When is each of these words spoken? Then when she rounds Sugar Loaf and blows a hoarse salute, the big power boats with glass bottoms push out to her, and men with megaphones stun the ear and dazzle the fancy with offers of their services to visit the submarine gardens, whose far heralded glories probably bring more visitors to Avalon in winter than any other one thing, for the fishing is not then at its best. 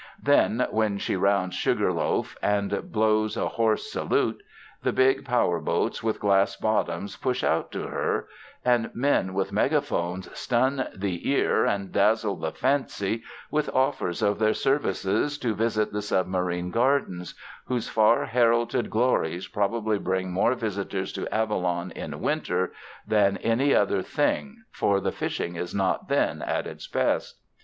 Then 0.23 0.65
when 0.71 0.97
she 0.97 1.15
rounds 1.15 1.53
Sugar 1.55 1.93
Loaf 1.93 2.35
and 2.41 2.91
blows 2.91 3.37
a 3.37 3.49
hoarse 3.49 3.91
salute, 3.91 4.41
the 4.81 4.91
big 4.91 5.23
power 5.25 5.59
boats 5.61 6.01
with 6.01 6.19
glass 6.19 6.55
bottoms 6.55 7.15
push 7.17 7.43
out 7.43 7.71
to 7.73 7.83
her, 7.83 8.27
and 8.65 8.89
men 8.95 9.35
with 9.35 9.51
megaphones 9.51 10.27
stun 10.35 10.87
the 10.95 11.29
ear 11.29 11.67
and 11.67 11.91
dazzle 11.91 12.35
the 12.35 12.51
fancy 12.51 13.21
with 13.51 13.69
offers 13.75 14.23
of 14.23 14.39
their 14.39 14.55
services 14.55 15.37
to 15.37 15.53
visit 15.53 15.93
the 15.93 16.01
submarine 16.01 16.71
gardens, 16.71 17.35
whose 17.65 17.87
far 17.87 18.25
heralded 18.25 18.89
glories 18.89 19.47
probably 19.47 19.99
bring 19.99 20.31
more 20.31 20.55
visitors 20.55 21.13
to 21.13 21.31
Avalon 21.31 21.91
in 21.91 22.19
winter 22.21 22.73
than 23.07 23.37
any 23.37 23.75
other 23.75 23.97
one 23.97 24.03
thing, 24.05 24.63
for 24.71 24.99
the 24.99 25.11
fishing 25.11 25.55
is 25.57 25.75
not 25.75 26.07
then 26.09 26.41
at 26.41 26.65
its 26.65 26.87
best. 26.87 27.37